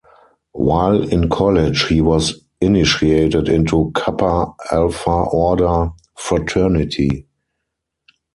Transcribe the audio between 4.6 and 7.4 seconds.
Alpha Order fraternity.